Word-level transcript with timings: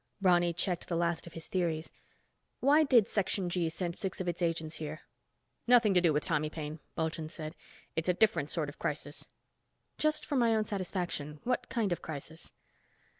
Ronny 0.19 0.51
checked 0.51 0.87
the 0.87 0.95
last 0.97 1.27
of 1.27 1.33
his 1.33 1.45
theories. 1.45 1.91
"Why 2.59 2.81
did 2.81 3.07
Section 3.07 3.51
G 3.51 3.69
send 3.69 3.95
six 3.95 4.19
of 4.19 4.27
its 4.27 4.41
agents 4.41 4.77
here?" 4.77 5.01
"Nothing 5.67 5.93
to 5.93 6.01
do 6.01 6.11
with 6.11 6.23
Tommy 6.23 6.49
Paine," 6.49 6.79
Bulchand 6.95 7.29
said. 7.29 7.53
"It's 7.95 8.09
a 8.09 8.13
different 8.15 8.49
sort 8.49 8.67
of 8.67 8.79
crisis." 8.79 9.27
"Just 9.99 10.25
for 10.25 10.35
my 10.37 10.55
own 10.55 10.65
satisfaction, 10.65 11.39
what 11.43 11.69
kind 11.69 11.91
of 11.91 12.01
crisis?" 12.01 12.51